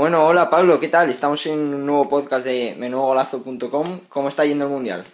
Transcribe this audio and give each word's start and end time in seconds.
Bueno, 0.00 0.24
hola 0.26 0.48
Pablo, 0.48 0.80
¿qué 0.80 0.88
tal? 0.88 1.10
Estamos 1.10 1.44
en 1.44 1.58
un 1.74 1.84
nuevo 1.84 2.08
podcast 2.08 2.46
de 2.46 2.74
menuogolazo.com. 2.78 4.00
¿Cómo 4.08 4.30
está 4.30 4.46
yendo 4.46 4.64
el 4.64 4.70
Mundial? 4.70 5.04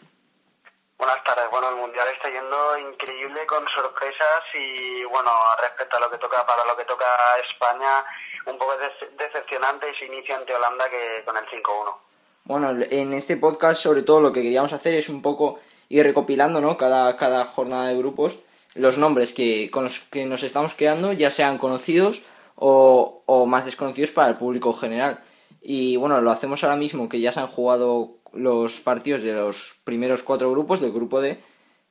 Buenas 0.97 1.25
tardes. 1.25 1.51
Bueno, 1.51 1.71
el 1.71 1.75
Mundial 1.75 2.07
está 2.15 2.29
yendo 2.31 2.57
increíble 2.93 3.45
con 3.49 3.67
sorpresas 3.67 4.43
y, 4.55 5.03
bueno, 5.07 5.29
respecto 5.61 5.97
a 5.97 6.01
lo 6.01 6.09
que 6.09 6.19
toca, 6.19 6.47
para 6.47 6.65
lo 6.65 6.77
que 6.77 6.85
toca 6.85 7.05
España, 7.51 8.05
un 8.47 8.57
poco 8.59 8.75
de- 8.77 9.25
decepcionante 9.25 9.91
ese 9.91 10.05
inicio 10.05 10.37
ante 10.37 10.55
Holanda 10.55 10.85
que 10.89 11.25
con 11.25 11.37
el 11.37 11.45
5-1. 11.47 11.97
Bueno, 12.45 12.85
en 12.89 13.13
este 13.13 13.37
podcast 13.39 13.83
sobre 13.83 14.03
todo 14.05 14.21
lo 14.21 14.33
que 14.33 14.43
queríamos 14.43 14.73
hacer 14.73 14.95
es 14.95 15.09
un 15.09 15.21
poco 15.21 15.59
ir 15.89 16.05
recopilando, 16.05 16.61
¿no? 16.61 16.79
Cada, 16.79 17.17
cada 17.17 17.45
jornada 17.45 17.89
de 17.89 17.99
grupos, 17.99 18.39
los 18.77 18.99
nombres 18.99 19.35
que, 19.35 19.69
con 19.69 19.83
los 19.83 19.99
que 19.99 20.27
nos 20.27 20.45
estamos 20.45 20.75
quedando, 20.75 21.13
ya 21.13 21.33
sean 21.33 21.59
conocidos 21.59 22.23
o, 22.57 23.23
o 23.27 23.47
más 23.47 23.65
desconocidos 23.65 24.11
para 24.11 24.29
el 24.29 24.37
público 24.37 24.73
general. 24.73 25.23
Y 25.63 25.97
bueno, 25.97 26.21
lo 26.21 26.31
hacemos 26.31 26.63
ahora 26.65 26.77
mismo 26.77 27.09
que 27.09 27.21
ya 27.21 27.33
se 27.33 27.41
han 27.41 27.47
jugado 27.47 28.19
los 28.33 28.81
partidos 28.81 29.23
de 29.23 29.33
los 29.33 29.77
primeros 29.85 30.23
cuatro 30.23 30.51
grupos 30.51 30.81
del 30.81 30.93
grupo 30.93 31.21
D. 31.21 31.43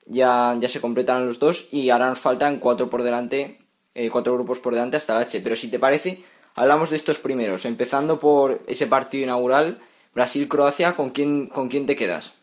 Ya, 0.05 0.55
ya 0.59 0.69
se 0.69 0.81
completan 0.81 1.27
los 1.27 1.39
dos 1.39 1.67
y 1.71 1.89
ahora 1.89 2.09
nos 2.09 2.19
faltan 2.19 2.59
cuatro 2.59 2.89
por 2.89 3.03
delante, 3.03 3.59
eh, 3.95 4.09
cuatro 4.09 4.33
grupos 4.33 4.59
por 4.59 4.73
delante 4.73 4.97
hasta 4.97 5.13
el 5.13 5.23
H. 5.23 5.41
Pero 5.41 5.55
si 5.55 5.69
te 5.69 5.79
parece, 5.79 6.23
hablamos 6.53 6.89
de 6.89 6.97
estos 6.97 7.17
primeros, 7.17 7.65
empezando 7.65 8.19
por 8.19 8.61
ese 8.67 8.87
partido 8.87 9.23
inaugural, 9.23 9.81
Brasil-Croacia, 10.13 10.95
¿con 10.95 11.09
quién, 11.09 11.47
¿con 11.47 11.67
quién 11.67 11.85
te 11.85 11.95
quedas? 11.95 12.35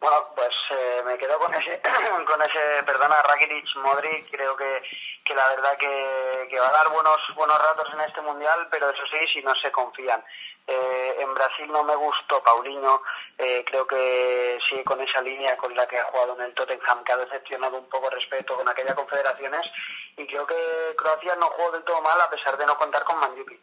Bueno, 0.00 0.16
pues 0.34 0.54
eh, 0.70 1.02
me 1.04 1.18
quedo 1.18 1.38
con 1.38 1.52
ese, 1.54 1.80
con 2.26 2.42
ese, 2.42 2.84
perdona, 2.86 3.16
Rakitic, 3.22 3.64
Modric, 3.84 4.30
creo 4.30 4.56
que, 4.56 4.64
que 5.26 5.34
la 5.34 5.46
verdad 5.48 5.76
que, 5.76 6.46
que 6.48 6.58
va 6.60 6.68
a 6.68 6.72
dar 6.72 6.88
buenos, 6.92 7.18
buenos 7.34 7.58
ratos 7.58 7.92
en 7.92 8.00
este 8.00 8.22
mundial, 8.22 8.68
pero 8.70 8.88
eso 8.90 9.02
sí, 9.10 9.18
si 9.32 9.42
no 9.42 9.54
se 9.56 9.70
confían. 9.72 10.22
Eh, 10.68 11.16
en 11.20 11.32
Brasil 11.34 11.66
no 11.70 11.84
me 11.84 11.94
gustó 11.94 12.42
Paulinho, 12.42 13.00
eh, 13.38 13.64
creo 13.66 13.86
que 13.86 14.58
sigue 14.68 14.82
con 14.84 15.00
esa 15.00 15.20
línea 15.22 15.56
con 15.56 15.74
la 15.76 15.86
que 15.86 15.98
ha 15.98 16.04
jugado 16.04 16.34
en 16.36 16.42
el 16.42 16.54
Tottenham, 16.54 17.04
que 17.04 17.12
ha 17.12 17.16
decepcionado 17.18 17.78
un 17.78 17.88
poco 17.88 18.10
respecto 18.10 18.56
con 18.56 18.68
aquellas 18.68 18.94
confederaciones, 18.94 19.62
y 20.16 20.26
creo 20.26 20.46
que 20.46 20.56
Croacia 20.96 21.36
no 21.36 21.46
jugó 21.50 21.70
del 21.72 21.84
todo 21.84 22.00
mal 22.02 22.20
a 22.20 22.30
pesar 22.30 22.56
de 22.56 22.66
no 22.66 22.76
contar 22.76 23.04
con 23.04 23.18
Mandzukic. 23.20 23.60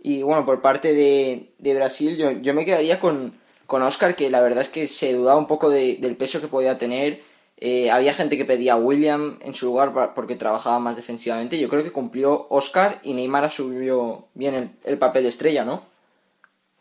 Y 0.00 0.22
bueno, 0.24 0.44
por 0.44 0.60
parte 0.60 0.92
de, 0.92 1.50
de 1.58 1.74
Brasil, 1.74 2.16
yo, 2.16 2.30
yo 2.32 2.52
me 2.54 2.64
quedaría 2.64 2.98
con, 2.98 3.40
con 3.66 3.82
Oscar, 3.82 4.16
que 4.16 4.28
la 4.30 4.40
verdad 4.40 4.62
es 4.62 4.68
que 4.70 4.88
se 4.88 5.12
dudaba 5.12 5.38
un 5.38 5.46
poco 5.46 5.70
de- 5.70 5.96
del 6.00 6.16
peso 6.16 6.40
que 6.40 6.48
podía 6.48 6.78
tener. 6.78 7.22
Eh, 7.64 7.92
había 7.92 8.12
gente 8.12 8.36
que 8.36 8.44
pedía 8.44 8.72
a 8.72 8.76
William 8.76 9.38
en 9.40 9.54
su 9.54 9.66
lugar 9.66 9.92
porque 10.16 10.34
trabajaba 10.34 10.80
más 10.80 10.96
defensivamente. 10.96 11.60
Yo 11.60 11.68
creo 11.68 11.84
que 11.84 11.92
cumplió 11.92 12.48
Oscar 12.50 12.98
y 13.04 13.14
Neymar 13.14 13.44
asumió 13.44 14.26
bien 14.34 14.56
el, 14.56 14.70
el 14.82 14.98
papel 14.98 15.22
de 15.22 15.28
estrella, 15.28 15.64
¿no? 15.64 15.86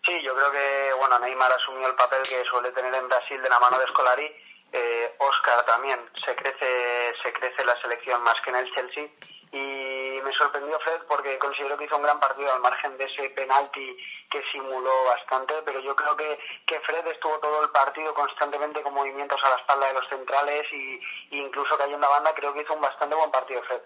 Sí, 0.03 0.13
yo 0.23 0.33
creo 0.33 0.51
que 0.51 0.97
bueno 0.97 1.19
Neymar 1.19 1.51
asumió 1.51 1.88
el 1.88 1.94
papel 1.94 2.23
que 2.23 2.44
suele 2.50 2.72
tener 2.72 2.95
en 2.95 3.07
Brasil 3.07 3.39
de 3.39 3.50
la 3.50 3.59
mano 3.59 3.78
de 3.78 3.85
Scolari. 3.89 4.25
Eh, 4.73 5.13
Oscar 5.19 5.63
también 5.67 6.00
se 6.25 6.35
crece, 6.35 7.13
se 7.22 7.31
crece 7.31 7.63
la 7.63 7.79
selección 7.79 8.23
más 8.23 8.41
que 8.41 8.50
en 8.50 8.56
el 8.56 8.73
Chelsea. 8.73 9.07
Y 9.51 10.10
me 10.23 10.31
sorprendió 10.33 10.79
Fred 10.79 11.01
porque 11.07 11.37
considero 11.39 11.77
que 11.77 11.85
hizo 11.85 11.97
un 11.97 12.03
gran 12.03 12.19
partido 12.19 12.51
al 12.53 12.61
margen 12.61 12.97
de 12.97 13.05
ese 13.05 13.29
penalti 13.31 13.97
que 14.29 14.41
simuló 14.51 14.91
bastante, 15.07 15.53
pero 15.65 15.79
yo 15.81 15.95
creo 15.95 16.15
que, 16.15 16.39
que 16.65 16.79
Fred 16.81 17.05
estuvo 17.07 17.37
todo 17.39 17.63
el 17.63 17.69
partido 17.71 18.13
constantemente 18.13 18.81
con 18.81 18.93
movimientos 18.93 19.39
a 19.43 19.49
la 19.49 19.55
espalda 19.55 19.87
de 19.87 19.93
los 19.93 20.07
centrales 20.09 20.63
y, 20.71 21.35
y 21.35 21.39
incluso 21.39 21.77
cayendo 21.77 22.05
a 22.07 22.09
banda, 22.09 22.31
creo 22.35 22.53
que 22.53 22.61
hizo 22.61 22.73
un 22.73 22.81
bastante 22.81 23.15
buen 23.15 23.31
partido 23.31 23.61
Fred. 23.63 23.81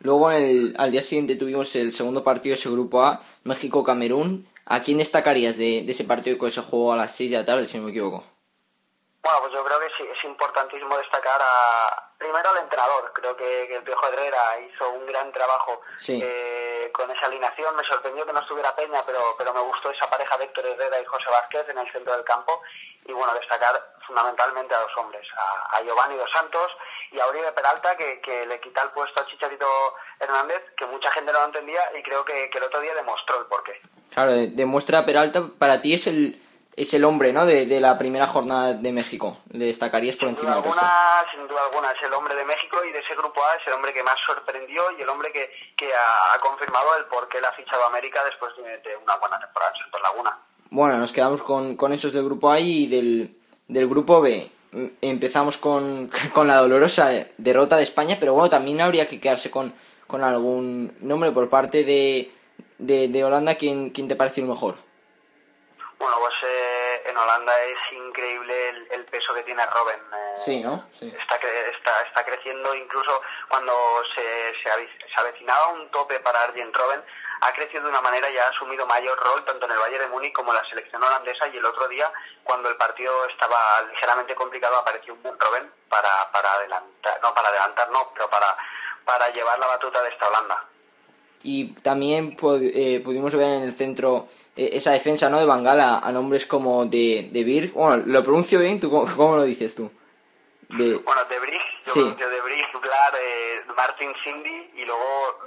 Luego 0.00 0.30
el- 0.30 0.74
al 0.78 0.90
día 0.92 1.02
siguiente 1.02 1.36
tuvimos 1.36 1.74
el 1.76 1.92
segundo 1.92 2.24
partido 2.24 2.54
de 2.54 2.60
ese 2.60 2.70
grupo 2.70 3.02
A, 3.02 3.22
México-Camerún. 3.44 4.48
¿A 4.66 4.82
quién 4.82 4.98
destacarías 4.98 5.56
de, 5.58 5.82
de 5.84 5.92
ese 5.92 6.04
partido 6.04 6.38
que 6.38 6.50
se 6.52 6.62
jugó 6.62 6.92
a 6.92 6.96
las 6.96 7.14
6 7.14 7.30
de 7.32 7.36
la 7.38 7.44
tarde, 7.44 7.66
si 7.66 7.76
no 7.76 7.84
me 7.84 7.90
equivoco? 7.90 8.24
Bueno, 9.22 9.38
pues 9.40 9.52
yo 9.52 9.64
creo 9.64 9.78
que 9.80 9.90
sí, 9.98 10.08
es 10.16 10.24
importantísimo 10.24 10.96
destacar 10.96 11.40
a, 11.42 12.10
primero 12.18 12.50
al 12.50 12.58
entrenador. 12.58 13.12
Creo 13.12 13.36
que, 13.36 13.66
que 13.68 13.76
el 13.76 13.82
Piojo 13.82 14.06
Herrera 14.08 14.58
hizo 14.60 14.88
un 14.90 15.06
gran 15.06 15.30
trabajo 15.32 15.82
Sí. 16.00 16.18
eh, 16.22 16.90
con 16.94 17.10
esa 17.10 17.26
alineación. 17.26 17.76
Me 17.76 17.84
sorprendió 17.84 18.24
que 18.24 18.32
no 18.32 18.40
estuviera 18.40 18.74
Peña, 18.74 19.02
pero, 19.04 19.20
pero 19.36 19.52
me 19.52 19.60
gustó 19.60 19.90
esa 19.90 20.08
pareja 20.08 20.38
de 20.38 20.44
Héctor 20.44 20.66
Herrera 20.66 21.00
y 21.00 21.04
José 21.04 21.26
Vázquez 21.30 21.68
en 21.68 21.78
el 21.78 21.92
centro 21.92 22.14
del 22.14 22.24
campo. 22.24 22.62
Y 23.06 23.12
bueno, 23.12 23.34
destacar 23.34 23.74
fundamentalmente 24.06 24.74
a 24.74 24.78
dos 24.80 24.92
hombres, 24.96 25.26
a, 25.36 25.76
a 25.76 25.82
Giovanni 25.82 26.16
Dos 26.16 26.30
Santos 26.32 26.70
y 27.12 27.20
a 27.20 27.26
Uribe 27.28 27.52
Peralta, 27.52 27.96
que, 27.96 28.20
que 28.20 28.46
le 28.46 28.58
quita 28.60 28.82
el 28.82 28.90
puesto 28.90 29.20
a 29.22 29.26
Chicharito 29.26 29.66
Hernández, 30.18 30.62
que 30.76 30.86
mucha 30.86 31.10
gente 31.10 31.32
no 31.32 31.40
lo 31.40 31.44
entendía 31.46 31.80
y 31.98 32.02
creo 32.02 32.24
que, 32.24 32.48
que 32.50 32.58
el 32.58 32.64
otro 32.64 32.80
día 32.80 32.94
demostró 32.94 33.38
el 33.40 33.46
porqué. 33.46 33.80
Claro, 34.12 34.32
de- 34.32 34.48
demuestra 34.48 35.04
Peralta, 35.04 35.42
para 35.58 35.80
ti 35.80 35.94
es 35.94 36.06
el, 36.06 36.40
es 36.82 36.94
el 36.94 37.04
hombre, 37.04 37.32
¿no? 37.32 37.44
De, 37.46 37.66
de 37.66 37.80
la 37.80 37.98
primera 37.98 38.26
jornada 38.26 38.72
de 38.74 38.92
México. 38.92 39.38
Le 39.52 39.66
destacarías 39.66 40.16
por 40.16 40.28
Sin 40.28 40.36
encima 40.36 40.52
duda 40.56 40.62
del 40.62 40.72
resto. 40.72 40.80
alguna, 40.86 41.30
sin 41.32 41.46
duda 41.48 41.60
alguna, 41.68 41.90
es 41.92 42.02
el 42.06 42.12
hombre 42.14 42.34
de 42.34 42.44
México 42.44 42.78
y 42.84 42.92
de 42.92 42.98
ese 43.00 43.14
grupo 43.14 43.40
A 43.44 43.56
es 43.56 43.66
el 43.66 43.74
hombre 43.74 43.92
que 43.92 44.02
más 44.02 44.16
sorprendió 44.26 44.82
y 44.98 45.02
el 45.02 45.08
hombre 45.08 45.30
que, 45.32 45.50
que 45.76 45.92
ha, 45.92 46.34
ha 46.34 46.38
confirmado 46.40 46.86
el 46.98 47.04
por 47.06 47.28
qué 47.28 47.40
le 47.40 47.46
ha 47.46 47.52
fichado 47.52 47.84
a 47.84 47.88
América 47.88 48.24
después 48.24 48.52
de, 48.56 48.78
de 48.88 48.96
una 48.96 49.16
buena 49.16 49.38
temporada 49.38 49.72
en 49.74 49.82
Santos 49.82 50.00
Laguna. 50.02 50.38
Bueno, 50.70 50.96
nos 50.98 51.12
quedamos 51.12 51.42
con, 51.42 51.76
con 51.76 51.92
esos 51.92 52.12
del 52.12 52.24
grupo 52.24 52.50
A 52.50 52.60
y 52.60 52.86
del, 52.86 53.36
del 53.68 53.88
grupo 53.88 54.20
B. 54.20 54.50
Mm, 54.72 54.86
Empezamos 55.02 55.58
con, 55.58 56.10
con 56.32 56.46
la 56.48 56.56
dolorosa 56.56 57.10
derrota 57.36 57.76
de 57.76 57.82
España, 57.82 58.16
pero 58.18 58.34
bueno, 58.34 58.48
también 58.48 58.80
habría 58.80 59.06
que 59.08 59.20
quedarse 59.20 59.50
con, 59.50 59.74
con 60.06 60.22
algún 60.24 60.96
nombre 61.00 61.32
por 61.32 61.50
parte 61.50 61.84
de, 61.84 62.32
de, 62.78 63.08
de 63.08 63.24
Holanda. 63.24 63.56
¿Quién, 63.56 63.90
¿Quién 63.90 64.08
te 64.08 64.16
pareció 64.16 64.44
el 64.44 64.48
mejor? 64.48 64.76
Bueno, 65.98 66.16
pues 66.20 66.32
eh, 66.44 66.59
en 67.10 67.16
Holanda 67.18 67.52
es 67.64 67.78
increíble 67.92 68.68
el, 68.70 68.88
el 68.92 69.04
peso 69.06 69.34
que 69.34 69.42
tiene 69.42 69.64
Robben. 69.66 70.00
eh, 70.00 70.34
Sí, 70.44 70.60
¿no? 70.60 70.88
Sí. 70.98 71.14
Está, 71.20 71.38
cre- 71.40 71.76
está, 71.76 72.02
está 72.02 72.24
creciendo 72.24 72.74
incluso 72.74 73.20
cuando 73.48 73.72
se, 74.14 74.54
se, 74.62 74.70
se 74.70 75.20
avecinaba 75.20 75.68
un 75.68 75.90
tope 75.90 76.18
para 76.20 76.42
Arjen 76.42 76.72
Robben, 76.72 77.04
ha 77.42 77.52
crecido 77.52 77.84
de 77.84 77.88
una 77.90 78.00
manera 78.02 78.28
y 78.30 78.36
ha 78.38 78.48
asumido 78.48 78.86
mayor 78.86 79.18
rol 79.18 79.44
tanto 79.44 79.66
en 79.66 79.72
el 79.72 79.78
Bayern 79.78 80.02
de 80.04 80.08
Múnich 80.08 80.32
como 80.32 80.52
en 80.52 80.58
la 80.62 80.68
selección 80.68 81.02
holandesa 81.02 81.48
y 81.48 81.56
el 81.56 81.64
otro 81.64 81.88
día 81.88 82.10
cuando 82.44 82.68
el 82.68 82.76
partido 82.76 83.24
estaba 83.28 83.58
ligeramente 83.90 84.34
complicado 84.34 84.76
apareció 84.78 85.14
un 85.14 85.22
buen 85.22 85.38
Robben 85.38 85.72
para, 85.88 86.30
para 86.32 86.52
adelantar, 86.54 87.18
no 87.22 87.34
para 87.34 87.48
adelantar, 87.48 87.88
no, 87.90 88.10
pero 88.14 88.28
para, 88.28 88.56
para 89.04 89.28
llevar 89.30 89.58
la 89.58 89.66
batuta 89.68 90.02
de 90.02 90.10
esta 90.10 90.28
Holanda. 90.28 90.64
Y 91.42 91.72
también 91.82 92.36
eh, 92.60 93.00
pudimos 93.04 93.34
ver 93.34 93.48
en 93.48 93.62
el 93.62 93.72
centro 93.74 94.28
eh, 94.56 94.70
esa 94.74 94.92
defensa 94.92 95.30
¿no? 95.30 95.38
de 95.40 95.46
Bangala 95.46 95.98
a 95.98 96.12
nombres 96.12 96.46
como 96.46 96.84
de, 96.86 97.28
de 97.32 97.44
Birk. 97.44 97.72
Bueno, 97.74 98.02
lo 98.06 98.22
pronuncio 98.22 98.58
bien, 98.60 98.78
¿tú 98.80 98.90
cómo, 98.90 99.10
cómo 99.16 99.36
lo 99.36 99.42
dices 99.44 99.74
tú? 99.74 99.90
De, 100.68 100.94
Bueno, 100.96 101.22
De 101.28 101.38
Brij, 101.40 101.60
yo 101.86 101.92
Sí. 101.92 102.00
pronuncio 102.00 102.28
De 102.30 102.40
Brij, 102.42 102.64
Vlad, 102.80 103.14
eh, 103.20 103.60
Martin 103.76 104.12
Cindy 104.22 104.70
y 104.76 104.84
luego 104.84 105.38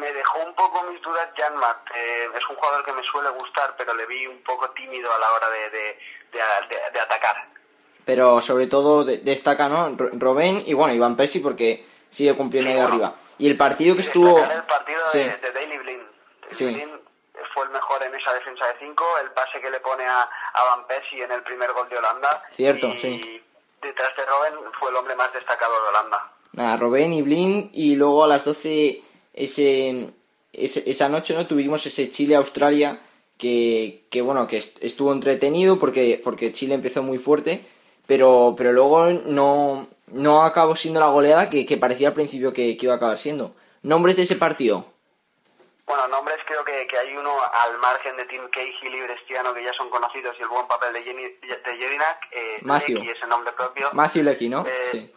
me 0.00 0.12
dejó 0.12 0.38
un 0.46 0.54
poco 0.54 0.84
mis 0.90 1.02
dudas 1.02 1.28
Jan 1.36 1.54
Matt. 1.56 1.88
Eh, 1.94 2.26
es 2.38 2.48
un 2.48 2.56
jugador 2.56 2.84
que 2.84 2.92
me 2.92 3.02
suele 3.02 3.28
gustar, 3.30 3.74
pero 3.76 3.94
le 3.94 4.06
vi 4.06 4.26
un 4.26 4.38
poco 4.42 4.70
tímido 4.70 5.10
a 5.12 5.18
la 5.18 5.32
hora 5.32 5.50
de, 5.50 5.70
de, 5.70 5.84
de, 6.32 6.38
de- 6.70 6.90
de 6.92 7.00
atacar. 7.00 7.48
pero 8.04 8.40
sobre 8.40 8.66
todo 8.66 9.04
de- 9.04 9.18
destaca 9.18 9.68
¿no? 9.68 9.94
Ro- 9.96 10.10
Robben 10.14 10.62
y 10.66 10.72
bueno, 10.74 10.94
Iván 10.94 11.16
Persi 11.16 11.40
porque 11.40 11.84
sigue 12.10 12.34
cumpliendo 12.34 12.70
ahí 12.70 12.76
Sí, 12.76 12.80
bueno. 12.80 12.94
arriba. 12.94 13.14
Y 13.42 13.48
el 13.48 13.56
partido 13.56 13.96
que 13.96 14.02
estuvo... 14.02 14.38
El 14.38 14.62
partido 14.64 15.00
Sí. 15.10 15.18
de, 15.18 15.36
de 15.36 15.52
Daily 15.52 15.78
Blind. 15.78 16.02
Daily 16.42 16.54
Sí. 16.56 16.64
Blind 16.66 16.92
fue 17.54 17.64
el 17.64 17.70
mejor 17.70 18.02
en 18.04 18.14
esa 18.14 18.32
defensa 18.34 18.66
de 18.68 18.74
cinco, 18.78 19.04
el 19.22 19.30
pase 19.32 19.60
que 19.60 19.70
le 19.70 19.80
pone 19.80 20.04
a, 20.04 20.22
a 20.22 20.64
Van 20.76 20.86
Persie 20.86 21.24
en 21.24 21.32
el 21.32 21.42
primer 21.42 21.72
gol 21.72 21.88
de 21.88 21.98
Holanda. 21.98 22.42
Cierto, 22.52 22.88
y 22.88 22.98
sí. 22.98 23.42
detrás 23.82 24.14
de 24.16 24.22
Robben 24.24 24.54
fue 24.78 24.90
el 24.90 24.96
hombre 24.96 25.14
más 25.16 25.32
destacado 25.32 25.72
de 25.82 25.88
Holanda. 25.88 26.32
Nada, 26.52 26.76
Robben 26.76 27.12
y 27.12 27.22
Blin 27.22 27.70
y 27.72 27.96
luego 27.96 28.24
a 28.24 28.28
las 28.28 28.44
12 28.44 29.02
ese, 29.34 30.10
ese- 30.52 30.90
esa 30.90 31.08
noche 31.08 31.34
no 31.34 31.46
tuvimos 31.46 31.84
ese 31.86 32.10
Chile-Australia 32.10 33.00
que, 33.38 34.04
que 34.10 34.22
bueno, 34.22 34.46
que 34.46 34.58
estuvo 34.58 35.12
entretenido 35.12 35.78
porque, 35.80 36.20
porque 36.22 36.52
Chile 36.52 36.74
empezó 36.74 37.02
muy 37.02 37.18
fuerte, 37.18 37.66
pero, 38.12 38.54
pero 38.58 38.72
luego 38.72 39.06
no, 39.24 39.88
no 40.08 40.42
acabó 40.42 40.76
siendo 40.76 41.00
la 41.00 41.06
goleada 41.06 41.48
que, 41.48 41.78
parecía 41.78 42.08
al 42.08 42.14
principio 42.14 42.52
que, 42.52 42.76
iba 42.78 42.92
a 42.92 42.96
acabar 42.96 43.16
siendo. 43.16 43.54
¿Nombres 43.82 44.16
de 44.16 44.24
ese 44.24 44.36
partido? 44.36 44.84
Bueno, 45.86 46.08
nombres 46.08 46.36
creo 46.44 46.62
que, 46.62 46.86
que 46.86 46.98
hay 46.98 47.16
uno 47.16 47.30
al 47.30 47.78
margen 47.78 48.14
de 48.18 48.26
Tim 48.26 48.46
Cahill 48.50 48.94
y 48.94 49.00
Brestiano 49.00 49.54
que 49.54 49.64
ya 49.64 49.72
son 49.72 49.88
conocidos 49.88 50.36
y 50.38 50.42
el 50.42 50.48
buen 50.48 50.68
papel 50.68 50.92
de, 50.92 51.02
Jenny, 51.02 51.22
de 51.22 51.78
Jelinak, 51.80 52.18
eh, 52.32 52.58
Matthew. 52.60 52.98
es 52.98 53.22
el 53.22 53.30
nombre 53.30 53.50
propio. 53.54 53.88
Matthew 53.94 54.24
Lecky, 54.24 54.50
¿no? 54.50 54.66
Eh, 54.66 54.88
sí. 54.90 55.14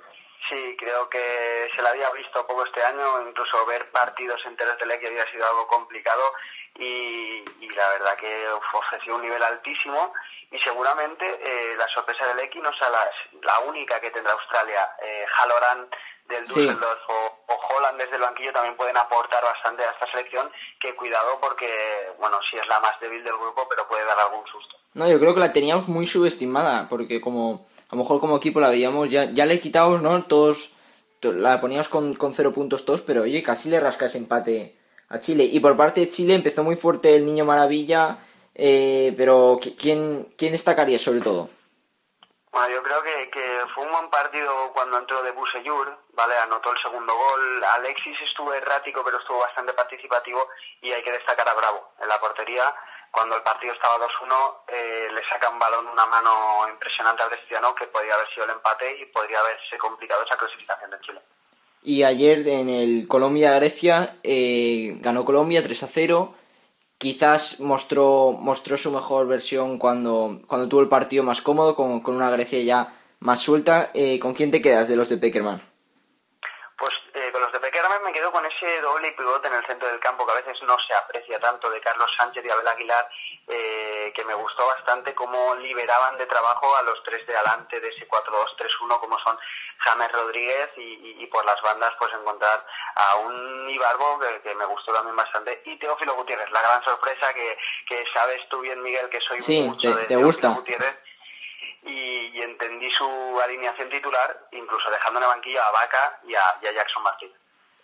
Sí, 0.49 0.77
creo 0.79 1.09
que 1.09 1.67
se 1.75 1.81
la 1.81 1.89
había 1.89 2.09
visto 2.11 2.47
poco 2.47 2.65
este 2.65 2.81
año, 2.81 3.27
incluso 3.27 3.65
ver 3.65 3.91
partidos 3.91 4.39
enteros 4.45 4.77
de 4.79 4.85
Lecky 4.85 5.07
había 5.07 5.29
sido 5.31 5.45
algo 5.49 5.67
complicado 5.67 6.21
y, 6.79 7.43
la 7.75 7.89
verdad 7.89 8.15
que 8.15 8.47
ofreció 8.73 9.15
un 9.15 9.23
nivel 9.23 9.43
altísimo 9.43 10.13
y 10.51 10.57
seguramente 10.59 11.25
eh, 11.25 11.75
la 11.77 11.87
sorpresa 11.87 12.27
del 12.27 12.39
X 12.45 12.61
no 12.61 12.71
sea 12.77 12.89
la, 12.89 13.59
única 13.67 13.99
que 13.99 14.11
tendrá 14.11 14.33
Australia. 14.33 14.89
Eh, 15.01 15.25
Halloran 15.37 15.89
del 16.29 16.45
Düsseldorf 16.45 17.01
o, 17.09 17.35
Holland 17.75 17.99
desde 17.99 18.15
el 18.15 18.21
banquillo 18.21 18.53
también 18.53 18.75
pueden 18.75 18.97
aportar 18.97 19.43
bastante 19.43 19.83
a 19.83 19.91
esta 19.91 20.09
selección 20.11 20.49
que 20.79 20.95
cuidado 20.95 21.39
porque, 21.41 21.67
bueno, 22.19 22.39
sí 22.49 22.57
es 22.57 22.67
la 22.67 22.79
más 22.79 22.99
débil 22.99 23.23
del 23.23 23.37
grupo, 23.37 23.67
pero 23.69 23.87
puede 23.87 24.05
dar 24.05 24.19
algún 24.19 24.45
susto. 24.47 24.75
No, 24.93 25.09
yo 25.09 25.19
creo 25.19 25.33
que 25.33 25.39
la 25.39 25.53
teníamos 25.53 25.87
muy 25.87 26.07
subestimada 26.07 26.87
porque 26.89 27.21
como 27.21 27.67
a 27.89 27.95
lo 27.95 27.97
mejor 28.01 28.19
como 28.19 28.37
equipo 28.37 28.59
la 28.59 28.69
veíamos, 28.69 29.09
ya, 29.09 29.25
ya 29.25 29.45
le 29.45 29.59
quitamos, 29.59 30.01
¿no? 30.01 30.23
Todos, 30.23 30.73
la 31.21 31.59
poníamos 31.59 31.89
con, 31.89 32.13
con 32.13 32.33
cero 32.33 32.53
puntos 32.53 32.85
todos, 32.85 33.01
pero 33.01 33.23
oye, 33.23 33.43
casi 33.43 33.69
le 33.69 33.79
rasca 33.79 34.05
ese 34.05 34.17
empate 34.17 34.77
a 35.09 35.19
Chile. 35.19 35.43
Y 35.45 35.59
por 35.59 35.77
parte 35.77 36.01
de 36.01 36.09
Chile 36.09 36.33
empezó 36.33 36.63
muy 36.63 36.75
fuerte 36.75 37.15
el 37.15 37.25
Niño 37.25 37.45
Maravilla, 37.45 38.19
eh, 38.55 39.13
pero 39.17 39.59
¿quién, 39.77 40.33
¿quién 40.37 40.53
destacaría 40.53 40.97
sobre 40.97 41.21
todo? 41.21 41.49
Bueno, 42.51 42.69
yo 42.69 42.83
creo 42.83 43.03
que, 43.03 43.29
que 43.31 43.59
fue 43.75 43.83
un 43.83 43.91
buen 43.91 44.09
partido 44.09 44.71
cuando 44.73 44.97
entró 44.97 45.21
de 45.21 45.31
Buseyur, 45.31 45.97
¿vale? 46.13 46.35
Anotó 46.37 46.71
el 46.71 46.77
segundo 46.81 47.13
gol. 47.13 47.61
Alexis 47.75 48.15
estuvo 48.21 48.53
errático, 48.53 49.03
pero 49.03 49.17
estuvo 49.17 49.39
bastante 49.39 49.73
participativo 49.73 50.47
y 50.81 50.93
hay 50.93 51.03
que 51.03 51.11
destacar 51.11 51.47
a 51.49 51.53
Bravo 51.53 51.91
en 52.01 52.07
la 52.07 52.17
portería. 52.17 52.63
Cuando 53.11 53.35
el 53.35 53.43
partido 53.43 53.73
estaba 53.73 53.95
2-1, 53.95 54.55
eh, 54.69 55.07
le 55.13 55.21
saca 55.29 55.49
un 55.49 55.59
balón 55.59 55.87
una 55.87 56.05
mano 56.05 56.65
impresionante 56.69 57.23
al 57.23 57.29
Cristiano 57.29 57.75
que 57.75 57.87
podría 57.87 58.15
haber 58.15 58.27
sido 58.33 58.45
el 58.45 58.51
empate 58.51 59.01
y 59.01 59.05
podría 59.07 59.39
haberse 59.41 59.77
complicado 59.77 60.23
esa 60.23 60.37
clasificación 60.37 60.91
de 60.91 60.99
Chile. 61.01 61.19
Y 61.83 62.03
ayer 62.03 62.47
en 62.47 62.69
el 62.69 63.07
Colombia-Grecia 63.07 64.15
eh, 64.23 64.95
ganó 65.01 65.25
Colombia 65.25 65.61
3 65.61 65.83
a 65.83 65.87
0. 65.87 66.33
Quizás 67.05 67.59
mostró, 67.59 68.31
mostró 68.31 68.79
su 68.79 68.89
mejor 68.89 69.27
versión 69.27 69.77
cuando, 69.77 70.41
cuando 70.47 70.67
tuvo 70.67 70.81
el 70.81 70.89
partido 70.89 71.23
más 71.23 71.39
cómodo, 71.39 71.75
con, 71.75 72.01
con 72.01 72.15
una 72.15 72.31
Grecia 72.31 72.59
ya 72.63 72.97
más 73.19 73.41
suelta. 73.41 73.91
Eh, 73.93 74.17
¿Con 74.19 74.33
quién 74.33 74.49
te 74.49 74.59
quedas 74.59 74.87
de 74.87 74.95
los 74.95 75.07
de 75.07 75.17
Peckerman? 75.17 75.61
Pues 76.75 76.93
eh, 77.13 77.31
con 77.31 77.43
los 77.43 77.51
de 77.51 77.59
Peckerman 77.59 78.01
me 78.03 78.11
quedo 78.11 78.31
con 78.31 78.43
ese 78.47 78.81
doble 78.81 79.11
pivote 79.11 79.49
en 79.49 79.53
el 79.53 79.65
centro 79.67 79.87
del 79.87 79.99
campo 79.99 80.25
que 80.25 80.31
a 80.31 80.41
veces 80.41 80.57
no 80.63 80.75
se 80.79 80.95
aprecia 80.95 81.39
tanto 81.39 81.69
de 81.69 81.79
Carlos 81.79 82.09
Sánchez 82.17 82.43
y 82.43 82.49
Abel 82.49 82.67
Aguilar 82.67 83.07
eh, 83.49 84.11
que 84.15 84.25
me 84.25 84.33
gustó 84.33 84.65
bastante 84.65 85.13
cómo 85.13 85.53
liberaban 85.57 86.17
de 86.17 86.25
trabajo 86.25 86.75
a 86.75 86.81
los 86.81 87.03
tres 87.03 87.27
de 87.27 87.35
adelante 87.35 87.79
de 87.81 87.89
ese 87.89 88.07
4-2-3-1 88.07 88.99
como 88.99 89.19
son 89.19 89.37
James 89.79 90.11
Rodríguez 90.11 90.69
y, 90.77 91.25
por 91.27 91.45
las 91.45 91.61
bandas 91.61 91.91
pues 91.99 92.11
encontrar 92.13 92.65
a 92.95 93.15
un 93.17 93.69
Ibarbo 93.69 94.19
que, 94.43 94.55
me 94.55 94.65
gustó 94.65 94.93
también 94.93 95.15
bastante 95.15 95.61
y 95.65 95.77
Teófilo 95.77 96.15
Gutiérrez, 96.15 96.49
la 96.51 96.61
gran 96.61 96.83
sorpresa 96.83 97.33
que, 97.33 98.05
sabes 98.13 98.41
tú 98.49 98.61
bien 98.61 98.81
Miguel 98.81 99.09
que 99.09 99.19
soy 99.21 99.39
mucho 99.67 99.93
de 99.93 100.05
Teófilo 100.05 100.53
Gutiérrez 100.55 100.99
y, 101.83 102.41
entendí 102.41 102.89
su 102.91 103.41
alineación 103.43 103.89
titular 103.89 104.47
incluso 104.51 104.89
dejando 104.89 105.19
en 105.19 105.23
el 105.23 105.29
banquillo 105.29 105.61
a 105.61 105.71
Vaca 105.71 106.19
y 106.27 106.35
a, 106.35 106.71
Jackson 106.73 107.03
Martín. 107.03 107.31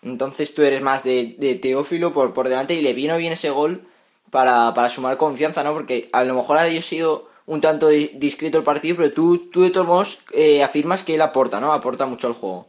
Entonces 0.04 0.54
tú 0.54 0.64
eres 0.64 0.82
más 0.82 1.04
de, 1.04 1.36
de 1.38 1.56
Teófilo 1.56 2.14
por, 2.14 2.34
por 2.34 2.48
delante 2.48 2.74
y 2.74 2.82
le 2.82 2.94
vino 2.94 3.18
bien 3.18 3.34
ese 3.34 3.50
gol 3.50 3.88
para, 4.32 4.74
para 4.74 4.90
sumar 4.90 5.18
confianza, 5.18 5.64
¿no? 5.64 5.74
Porque 5.74 6.10
a 6.14 6.24
lo 6.24 6.34
mejor 6.34 6.58
ha 6.58 6.70
sido 6.82 7.31
un 7.46 7.62
tanto 7.62 7.88
discreto 7.88 8.58
el 8.58 8.64
partido, 8.64 8.98
pero 8.98 9.14
tú, 9.14 9.50
tú 9.50 9.64
de 9.64 9.72
todos 9.72 9.88
modos 9.88 10.20
eh, 10.32 10.64
afirmas 10.64 11.04
que 11.04 11.16
él 11.16 11.22
aporta, 11.22 11.60
¿no? 11.60 11.74
Aporta 11.74 12.06
mucho 12.06 12.28
al 12.28 12.34
juego. 12.34 12.68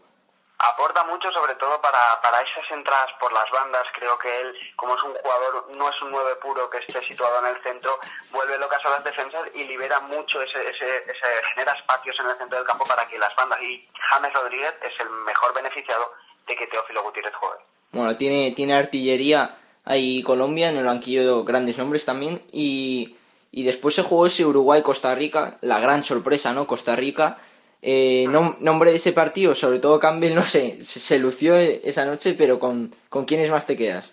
Aporta 0.58 1.04
mucho, 1.04 1.30
sobre 1.32 1.54
todo 1.56 1.80
para, 1.82 1.98
para 2.22 2.40
esas 2.40 2.70
entradas 2.70 3.10
por 3.18 3.32
las 3.32 3.50
bandas. 3.50 3.82
Creo 3.94 4.16
que 4.18 4.28
él, 4.28 4.54
como 4.76 4.94
es 4.94 5.02
un 5.02 5.12
jugador, 5.14 5.66
no 5.76 5.88
es 5.88 6.02
un 6.02 6.10
9 6.12 6.36
puro 6.36 6.70
que 6.70 6.78
esté 6.78 7.00
situado 7.00 7.40
en 7.40 7.56
el 7.56 7.62
centro, 7.62 7.98
vuelve 8.30 8.58
locas 8.58 8.80
a 8.84 8.90
las 8.90 9.04
defensas 9.04 9.42
y 9.54 9.64
libera 9.64 9.98
mucho, 10.00 10.40
ese, 10.40 10.60
ese, 10.60 10.96
ese, 10.98 11.44
genera 11.54 11.72
espacios 11.72 12.16
en 12.20 12.30
el 12.30 12.36
centro 12.38 12.58
del 12.58 12.66
campo 12.66 12.84
para 12.86 13.06
que 13.08 13.18
las 13.18 13.34
bandas. 13.34 13.60
Y 13.60 13.88
James 13.98 14.32
Rodríguez 14.32 14.74
es 14.82 15.00
el 15.00 15.10
mejor 15.10 15.52
beneficiado 15.54 16.12
de 16.46 16.56
que 16.56 16.66
Teófilo 16.68 17.02
Gutiérrez 17.02 17.34
juegue. 17.34 17.62
Bueno, 17.90 18.16
tiene, 18.16 18.52
tiene 18.52 18.74
artillería 18.74 19.58
hay 19.84 20.22
Colombia, 20.22 20.70
en 20.70 20.76
el 20.76 20.84
banquillo 20.84 21.44
grandes 21.44 21.78
nombres 21.78 22.04
también. 22.04 22.42
Y, 22.52 23.16
y 23.52 23.64
después 23.64 23.94
se 23.94 24.02
jugó 24.02 24.26
ese 24.26 24.46
Uruguay-Costa 24.46 25.14
Rica, 25.14 25.58
la 25.60 25.78
gran 25.78 26.02
sorpresa, 26.02 26.54
¿no? 26.54 26.66
Costa 26.66 26.96
Rica. 26.96 27.38
Eh, 27.82 28.26
nombre 28.28 28.92
de 28.92 28.96
ese 28.96 29.12
partido, 29.12 29.54
sobre 29.54 29.78
todo 29.78 30.00
Campbell, 30.00 30.34
no 30.36 30.44
sé, 30.44 30.82
se, 30.84 31.18
lució 31.18 31.56
esa 31.56 32.06
noche, 32.06 32.34
pero 32.36 32.58
¿con, 32.58 32.94
¿con 33.10 33.26
quiénes 33.26 33.50
más 33.50 33.66
te 33.66 33.76
quedas? 33.76 34.12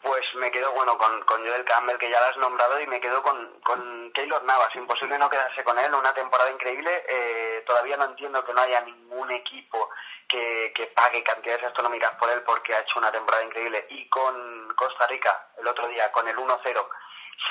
Pues 0.00 0.24
me 0.36 0.50
quedo, 0.50 0.72
bueno, 0.72 0.96
con, 0.96 1.20
con 1.24 1.46
Joel 1.46 1.64
Campbell, 1.64 1.98
que 1.98 2.10
ya 2.10 2.18
lo 2.20 2.26
has 2.26 2.36
nombrado, 2.38 2.80
y 2.80 2.86
me 2.86 3.00
quedo 3.00 3.22
con, 3.22 3.36
con 3.62 4.12
Taylor 4.14 4.42
Navas. 4.44 4.74
Imposible 4.76 5.18
no 5.18 5.28
quedarse 5.28 5.62
con 5.62 5.78
él, 5.78 5.92
una 5.92 6.14
temporada 6.14 6.50
increíble. 6.50 7.04
Eh, 7.06 7.62
todavía 7.66 7.98
no 7.98 8.06
entiendo 8.06 8.42
que 8.42 8.54
no 8.54 8.62
haya 8.62 8.80
ningún 8.80 9.30
equipo 9.32 9.90
que, 10.26 10.72
que, 10.74 10.86
pague 10.86 11.22
cantidades 11.22 11.64
astronómicas 11.64 12.12
por 12.14 12.30
él 12.30 12.42
porque 12.46 12.74
ha 12.74 12.80
hecho 12.80 12.98
una 12.98 13.12
temporada 13.12 13.44
increíble. 13.44 13.86
Y 13.90 14.08
con 14.08 14.72
Costa 14.74 15.06
Rica, 15.08 15.48
el 15.58 15.66
otro 15.66 15.86
día, 15.88 16.10
con 16.12 16.26
el 16.28 16.36
1-0, 16.36 16.86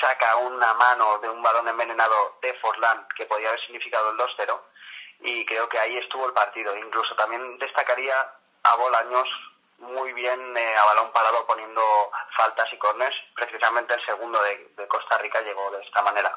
saca 0.02 0.36
una 0.38 0.74
mano 0.76 1.18
de 1.20 1.30
un 1.30 1.42
balón 1.42 1.68
envenenado 1.68 2.38
de 2.42 2.54
Forlán 2.56 3.08
que 3.16 3.26
podría 3.26 3.50
haber 3.50 3.62
significado 3.62 4.12
el 4.12 4.18
2-0. 4.18 4.60
Y 5.22 5.46
creo 5.46 5.68
que 5.68 5.80
ahí 5.80 5.98
estuvo 5.98 6.28
el 6.28 6.34
partido. 6.34 6.76
Incluso 6.78 7.16
también 7.16 7.58
destacaría 7.58 8.14
a 8.64 8.76
Bolaños 8.76 9.28
muy 9.80 10.14
bien 10.14 10.40
eh, 10.58 10.76
a 10.76 10.86
balón 10.86 11.12
parado 11.12 11.46
poniendo 11.48 11.82
faltas 12.36 12.68
y 12.74 12.78
corners. 12.78 13.16
Precisamente 13.36 13.96
el 13.96 14.06
segundo 14.06 14.40
de, 14.44 14.88
Costa 14.88 15.18
Rica 15.20 15.42
llegó 15.42 15.72
de 15.72 15.84
esta 15.84 16.02
manera. 16.04 16.32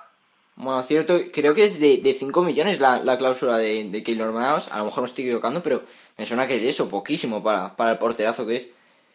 Bueno, 0.56 0.82
cierto, 0.82 1.14
creo 1.32 1.54
que 1.54 1.64
es 1.64 1.80
de, 1.80 1.98
de 1.98 2.14
5 2.14 2.42
millones 2.42 2.80
la, 2.80 2.98
la 2.98 3.16
cláusula 3.16 3.56
de, 3.56 3.84
de 3.84 4.02
Keylor 4.02 4.32
Navas. 4.32 4.68
A 4.70 4.78
lo 4.78 4.86
mejor 4.86 5.02
me 5.02 5.08
estoy 5.08 5.24
equivocando, 5.24 5.62
pero 5.62 5.82
me 6.16 6.26
suena 6.26 6.46
que 6.46 6.56
es 6.56 6.62
eso, 6.62 6.88
poquísimo 6.88 7.42
para, 7.42 7.76
para 7.76 7.92
el 7.92 7.98
porterazo 7.98 8.46
que 8.46 8.56
es. 8.56 8.68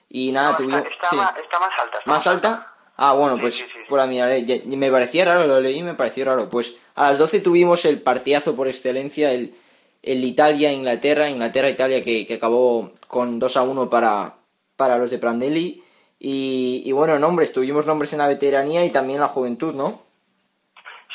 Y 0.10 0.32
nada, 0.32 0.56
tuvimos. 0.58 0.84
Está, 0.86 1.16
más, 1.16 1.34
alta. 1.80 2.00
¿Más, 2.06 2.28
alta? 2.28 2.75
Ah, 2.98 3.14
bueno, 3.14 3.38
pues 3.38 3.64
por 3.90 4.00
la 4.00 4.08
me 4.08 4.92
parecía 4.92 5.26
raro, 5.26 5.48
lo 5.48 5.60
leí 5.60 5.80
y 5.80 5.84
me 5.84 5.96
pareció 5.96 6.26
raro. 6.26 6.50
Pues 6.50 6.78
a 6.96 7.10
las 7.10 7.20
12 7.20 7.42
tuvimos 7.42 7.84
el 7.86 8.02
partidazo 8.02 8.56
por 8.56 8.68
excelencia, 8.68 9.32
el, 9.32 9.56
el 10.02 10.24
Italia-Inglaterra, 10.24 11.30
Inglaterra-Italia, 11.30 12.02
que, 12.02 12.26
que, 12.26 12.36
acabó 12.36 12.92
con 13.08 13.40
2 13.40 13.58
a 13.58 13.64
1 13.64 13.90
para, 13.90 14.36
para 14.78 14.98
los 14.98 15.12
de 15.12 15.18
Prandelli. 15.18 15.84
Y, 16.20 16.84
y 16.86 16.92
bueno, 16.94 17.20
nombres, 17.20 17.52
tuvimos 17.52 17.86
nombres 17.86 18.14
en 18.14 18.20
la 18.20 18.28
veteranía 18.28 18.86
y 18.86 18.92
también 18.92 19.20
la 19.20 19.28
juventud, 19.28 19.74
¿no? 19.74 20.06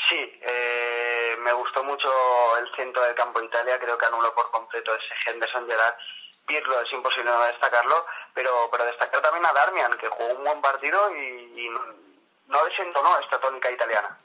Sí, 0.08 0.16
eh, 0.18 1.36
me 1.42 1.52
gustó 1.54 1.82
mucho 1.84 2.08
el 2.60 2.68
centro 2.76 3.02
del 3.04 3.14
campo 3.14 3.40
de 3.40 3.46
Italia, 3.46 3.78
creo 3.80 3.96
que 3.96 4.06
anuló 4.06 4.34
por 4.34 4.50
completo 4.50 4.92
ese 4.94 5.30
Henderson 5.30 5.66
Gerard. 5.66 5.94
Pirlo 6.46 6.82
es 6.82 6.92
imposible 6.92 7.30
no 7.30 7.42
destacarlo, 7.44 7.94
pero, 8.34 8.50
pero 8.70 8.84
destacar 8.86 9.20
también 9.22 9.44
a 9.46 9.52
Darmian, 9.52 9.98
que 9.98 10.08
jugó 10.08 10.34
un 10.38 10.44
buen 10.44 10.60
partido 10.60 10.98
y, 11.16 11.68
no 12.48 12.64
desentonó 12.64 13.08
esta 13.22 13.38
tónica 13.38 13.70
italiana. 13.70 14.18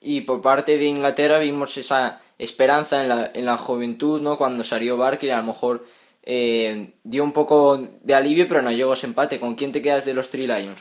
Y 0.00 0.20
por 0.20 0.40
parte 0.40 0.78
de 0.78 0.84
Inglaterra 0.84 1.38
vimos 1.38 1.76
esa 1.76 2.20
esperanza 2.38 3.00
en 3.00 3.08
la, 3.08 3.30
en 3.34 3.46
la 3.46 3.56
juventud, 3.56 4.20
¿no? 4.20 4.38
Cuando 4.38 4.62
salió 4.62 4.96
Barkley, 4.96 5.32
a 5.32 5.38
lo 5.38 5.42
mejor 5.42 5.84
eh, 6.22 6.92
dio 7.02 7.24
un 7.24 7.32
poco 7.32 7.78
de 7.78 8.14
alivio, 8.14 8.46
pero 8.46 8.62
no 8.62 8.70
llegó 8.70 8.92
ese 8.92 9.06
empate. 9.06 9.40
¿Con 9.40 9.56
quién 9.56 9.72
te 9.72 9.82
quedas 9.82 10.04
de 10.04 10.14
los 10.14 10.30
Three 10.30 10.46
Lions? 10.46 10.80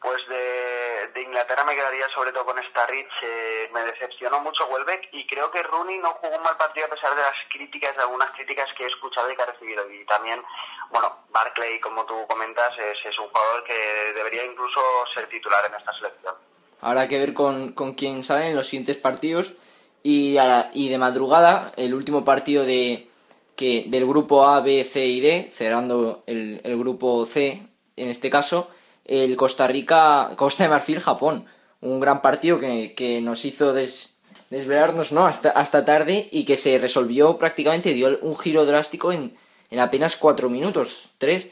Pues 0.00 0.28
de, 0.28 1.08
de 1.14 1.22
Inglaterra 1.22 1.64
me 1.64 1.74
quedaría 1.74 2.08
sobre 2.14 2.32
todo 2.32 2.46
con 2.46 2.62
Starrich. 2.70 3.12
Eh, 3.22 3.43
me 3.72 3.84
decepcionó 3.84 4.40
mucho 4.40 4.66
Welbeck 4.66 5.08
y 5.12 5.26
creo 5.26 5.50
que 5.50 5.62
Rooney 5.62 5.98
no 5.98 6.10
jugó 6.20 6.36
un 6.36 6.42
mal 6.42 6.56
partido 6.56 6.86
a 6.86 6.90
pesar 6.90 7.14
de 7.14 7.22
las 7.22 7.34
críticas, 7.50 7.96
de 7.96 8.02
algunas 8.02 8.30
críticas 8.30 8.68
que 8.76 8.84
he 8.84 8.86
escuchado 8.86 9.30
y 9.30 9.36
que 9.36 9.42
ha 9.42 9.46
recibido. 9.46 9.90
Y 9.90 10.04
también, 10.06 10.42
bueno, 10.90 11.24
Barclay, 11.30 11.80
como 11.80 12.04
tú 12.04 12.14
comentas, 12.28 12.72
es, 12.78 13.18
un 13.18 13.28
jugador 13.28 13.64
que 13.64 14.12
debería 14.14 14.44
incluso 14.44 14.80
ser 15.14 15.28
titular 15.28 15.64
en 15.66 15.74
esta 15.74 15.92
selección. 15.94 16.34
Habrá 16.80 17.08
que 17.08 17.18
ver 17.18 17.34
con, 17.34 17.72
con 17.72 17.94
quién 17.94 18.24
salen 18.24 18.56
los 18.56 18.66
siguientes 18.68 18.96
partidos. 18.96 19.54
Y, 20.02 20.36
y 20.74 20.88
de 20.90 20.98
madrugada, 20.98 21.72
el 21.76 21.94
último 21.94 22.26
partido 22.26 22.64
de, 22.64 23.08
que, 23.56 23.84
del 23.86 24.06
grupo 24.06 24.46
A, 24.46 24.60
B, 24.60 24.84
C 24.84 25.06
y 25.06 25.20
D, 25.20 25.50
cerrando 25.54 26.22
el, 26.26 26.60
el 26.62 26.78
grupo 26.78 27.24
C 27.24 27.62
en 27.96 28.08
este 28.08 28.30
caso, 28.30 28.70
el 29.04 29.36
Costa 29.36 29.66
Rica, 29.66 30.32
Costa 30.36 30.64
de 30.64 30.70
Marfil, 30.70 31.00
Japón. 31.00 31.46
Un 31.84 32.00
gran 32.00 32.22
partido 32.22 32.58
que, 32.58 32.94
que 32.94 33.20
nos 33.20 33.44
hizo 33.44 33.72
des, 33.72 34.18
desvelarnos 34.50 35.12
¿no? 35.12 35.26
hasta, 35.26 35.50
hasta 35.50 35.84
tarde 35.84 36.28
y 36.32 36.44
que 36.44 36.56
se 36.56 36.78
resolvió 36.78 37.36
prácticamente, 37.36 37.92
dio 37.92 38.18
un 38.22 38.38
giro 38.38 38.64
drástico 38.64 39.12
en, 39.12 39.36
en 39.70 39.80
apenas 39.80 40.16
cuatro 40.16 40.48
minutos, 40.48 41.10
tres. 41.18 41.48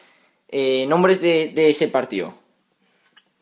Eh, 0.48 0.86
nombres 0.86 1.20
de, 1.20 1.50
de 1.54 1.70
ese 1.70 1.88
partido. 1.88 2.34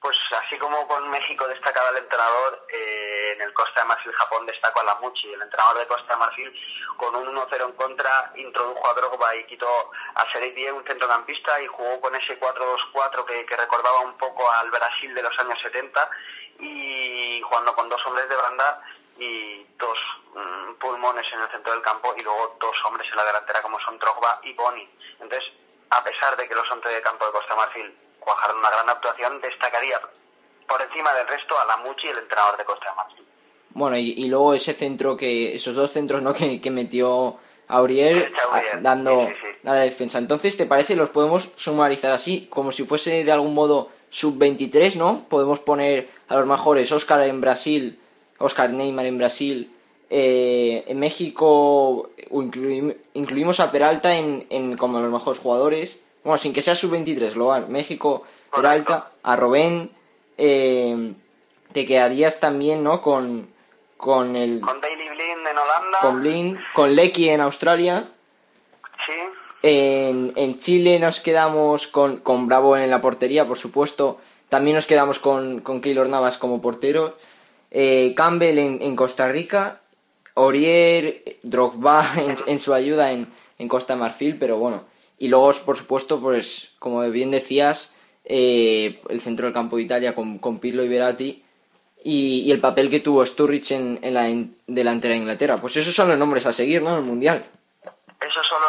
Pues 0.01 0.17
así 0.45 0.57
como 0.59 0.87
con 0.89 1.11
México 1.11 1.47
destacaba 1.49 1.91
el 1.91 1.99
entrenador, 1.99 2.67
eh, 2.73 3.33
en 3.35 3.43
el 3.43 3.53
Costa 3.53 3.83
de 3.83 3.89
Marfil 3.89 4.13
Japón 4.13 4.47
destacó 4.47 4.81
a 4.81 4.85
Lamuchi, 4.85 5.33
el 5.33 5.43
entrenador 5.43 5.79
de 5.79 5.87
Costa 5.87 6.15
de 6.15 6.19
Marfil, 6.21 6.53
con 6.97 7.15
un 7.17 7.35
1-0 7.35 7.67
en 7.67 7.73
contra, 7.73 8.33
introdujo 8.37 8.89
a 8.89 8.95
Drogba 8.95 9.37
y 9.37 9.45
quitó 9.47 9.91
a 10.15 10.25
Serei 10.33 10.71
un 10.71 10.85
centrocampista, 10.87 11.61
y 11.61 11.67
jugó 11.67 12.01
con 12.01 12.15
ese 12.17 12.39
4-2-4 12.41 13.25
que, 13.27 13.45
que, 13.45 13.57
recordaba 13.57 14.01
un 14.01 14.17
poco 14.17 14.51
al 14.51 14.71
Brasil 14.71 15.15
de 15.15 15.23
los 15.23 15.39
años 15.39 15.59
70, 15.63 16.11
y 16.61 17.41
jugando 17.43 17.75
con 17.75 17.89
dos 17.89 18.01
hombres 18.07 18.29
de 18.29 18.37
banda 18.37 18.83
y 19.19 19.67
dos 19.79 19.99
mm, 20.35 20.75
pulmones 20.81 21.27
en 21.33 21.41
el 21.41 21.51
centro 21.51 21.73
del 21.73 21.83
campo, 21.83 22.15
y 22.19 22.23
luego 22.23 22.57
dos 22.61 22.77
hombres 22.87 23.09
en 23.11 23.17
la 23.17 23.25
delantera 23.25 23.63
como 23.63 23.79
son 23.81 23.99
Drogba 23.99 24.41
y 24.43 24.53
Boni. 24.55 24.89
Entonces, 25.21 25.45
a 25.91 26.03
pesar 26.03 26.37
de 26.37 26.49
que 26.49 26.55
los 26.55 26.71
hombres 26.71 26.95
de 26.95 27.03
campo 27.03 27.27
de 27.27 27.33
Costa 27.33 27.55
de 27.55 27.61
Marfil 27.61 27.95
cuajaron 28.19 28.59
una 28.59 28.71
gran 28.71 28.89
actuación, 28.89 29.41
destacaría 29.41 30.01
por 30.69 30.81
encima 30.81 31.13
del 31.15 31.27
resto 31.27 31.59
a 31.59 31.65
Lamuchi, 31.67 32.09
el 32.09 32.19
entrenador 32.19 32.57
de 32.57 32.65
Costa 32.65 32.91
de 32.91 32.97
Marfil. 32.97 33.27
Bueno, 33.71 33.97
y, 33.97 34.13
y, 34.13 34.27
luego 34.27 34.55
ese 34.55 34.75
centro 34.75 35.17
que, 35.17 35.55
esos 35.55 35.75
dos 35.75 35.93
centros 35.93 36.23
¿no? 36.23 36.35
que, 36.35 36.61
que 36.61 36.71
metió 36.71 37.39
Aurier 37.69 38.33
dando 38.81 39.27
sí, 39.27 39.35
sí, 39.41 39.47
sí. 39.63 39.69
a 39.69 39.75
la 39.75 39.81
defensa. 39.81 40.19
Entonces, 40.19 40.57
¿te 40.57 40.67
parece? 40.67 40.97
Los 40.97 41.11
podemos 41.11 41.53
sumarizar 41.57 42.13
así, 42.13 42.49
como 42.51 42.73
si 42.73 42.85
fuese 42.85 43.25
de 43.25 43.33
algún 43.33 43.55
modo 43.55 43.91
sub-23, 44.11 44.97
¿no? 44.97 45.25
Podemos 45.29 45.61
poner 45.61 46.11
a 46.29 46.37
los 46.37 46.47
mejores 46.47 46.93
Oscar 46.93 47.23
en 47.27 47.41
Brasil, 47.41 47.99
Oscar 48.39 48.71
Neymar 48.71 49.07
en 49.07 49.19
Brasil, 49.19 49.71
eh, 50.11 50.85
en 50.89 50.99
México 50.99 52.11
incluimos, 52.33 52.97
incluimos 53.15 53.61
a 53.61 53.71
Peralta 53.71 54.17
en, 54.17 54.47
en 54.51 54.77
como 54.77 55.01
los 55.01 55.13
mejores 55.13 55.41
jugadores, 55.41 56.01
bueno, 56.25 56.39
sin 56.39 56.53
que 56.53 56.63
sea 56.63 56.75
sub-23, 56.75 57.35
global. 57.35 57.69
México, 57.69 58.25
Peralta, 58.55 59.13
a 59.23 59.37
Robén, 59.37 59.91
eh, 60.37 61.15
te 61.73 61.87
quedarías 61.87 62.41
también, 62.41 62.83
¿no? 62.83 63.01
Con, 63.01 63.49
con 63.97 64.35
el... 64.37 64.61
Con 64.61 64.81
Daily 64.81 65.09
Blind 65.09 65.47
en 65.49 65.59
Holanda. 65.59 65.99
Con 66.01 66.21
Blind, 66.21 66.59
con 66.75 66.97
Lecky 66.97 67.29
en 67.29 67.41
Australia. 67.41 68.09
En, 69.63 70.59
Chile 70.59 70.99
nos 70.99 71.21
quedamos 71.21 71.87
con, 71.87 72.19
con 72.19 72.47
Bravo 72.47 72.77
en 72.77 72.91
la 72.91 73.01
portería, 73.01 73.47
por 73.47 73.59
supuesto. 73.59 74.19
También 74.49 74.77
nos 74.77 74.87
quedamos 74.87 75.19
con, 75.19 75.61
con 75.61 75.81
Keylor 75.81 76.09
Navas 76.09 76.39
como 76.39 76.63
portero. 76.63 77.17
Eh, 77.71 78.15
Campbell 78.17 78.59
en, 78.59 78.97
Costa 78.97 79.31
Rica. 79.31 79.81
Aurier, 80.35 81.39
Drogba 81.43 82.09
en, 82.47 82.61
su 82.61 82.73
ayuda 82.73 83.13
en, 83.13 83.29
en, 83.59 83.69
Costa 83.69 83.97
Marfil, 83.97 84.37
pero 84.39 84.59
bueno. 84.59 84.85
Y 85.19 85.29
luego, 85.29 85.53
por 85.67 85.77
supuesto, 85.77 86.21
pues 86.21 86.71
como 86.79 87.03
bien 87.11 87.31
decías, 87.31 87.93
eh, 88.25 89.01
el 89.11 89.21
centro 89.21 89.47
del 89.47 89.53
campo 89.53 89.77
de 89.77 89.83
Italia 89.83 90.15
con, 90.15 90.39
con 90.39 90.59
Pirlo 90.59 90.83
y 90.85 90.89
Verratti. 90.89 91.43
Y, 92.03 92.51
el 92.51 92.61
papel 92.61 92.89
que 92.89 93.01
tuvo 93.01 93.27
Sturridge 93.27 93.73
en, 93.73 93.99
en 94.01 94.15
la 94.15 94.27
delantera 94.67 95.13
de 95.13 95.21
Inglaterra. 95.21 95.59
Pues 95.59 95.77
esos 95.77 95.95
son 95.95 96.09
los 96.09 96.19
nombres 96.19 96.47
a 96.47 96.53
seguir, 96.55 96.81
¿no? 96.81 96.93
En 96.93 96.99
el 96.99 97.05
Mundial. 97.05 97.45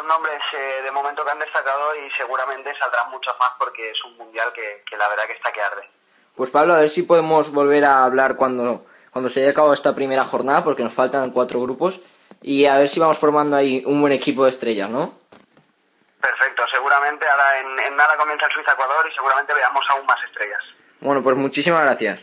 Los 0.02 0.08
nombres 0.08 0.42
eh, 0.54 0.82
de 0.82 0.92
momento 0.92 1.24
que 1.24 1.30
han 1.30 1.38
destacado 1.38 1.96
y 1.96 2.10
seguramente 2.18 2.74
saldrán 2.80 3.12
muchos 3.12 3.36
más 3.40 3.52
porque 3.60 3.92
es 3.92 4.04
un 4.04 4.18
Mundial 4.18 4.52
que, 4.52 4.84
que, 4.90 4.98
la 4.98 5.08
verdad 5.08 5.26
que 5.28 5.34
está 5.34 5.52
que 5.52 5.62
arde. 5.62 5.88
Pues 6.36 6.50
Pablo, 6.50 6.74
a 6.74 6.80
ver 6.80 6.90
si 6.90 7.04
podemos 7.04 7.52
volver 7.52 7.86
a 7.86 8.04
hablar 8.04 8.36
cuando, 8.36 8.88
cuando 9.12 9.30
se 9.30 9.42
haya 9.42 9.52
acabado 9.52 9.76
esta 9.76 9.94
primera 9.94 10.26
jornada 10.26 10.64
porque 10.64 10.84
nos 10.84 10.92
faltan 10.92 11.30
cuatro 11.30 11.62
grupos 11.62 12.00
y 12.42 12.66
a 12.66 12.80
ver 12.80 12.90
si 12.90 13.00
vamos 13.00 13.20
formando 13.20 13.56
ahí 13.56 13.84
un 13.86 14.02
buen 14.02 14.12
equipo 14.12 14.46
de 14.46 14.50
estrellas, 14.50 14.90
¿no? 14.90 15.20
Perfecto, 16.20 16.64
seguramente 16.74 17.28
ahora 17.30 17.60
en, 17.60 17.80
en 17.82 17.96
nada 17.96 18.18
comienza 18.18 18.48
el 18.48 18.54
Suiza-Ecuador 18.54 19.08
y 19.08 19.14
seguramente 19.14 19.54
veamos 19.54 19.86
aún 19.92 20.06
más 20.08 20.18
estrellas. 20.24 20.64
Bueno, 21.00 21.22
pues 21.22 21.36
muchísimas 21.36 21.84
gracias. 21.84 22.20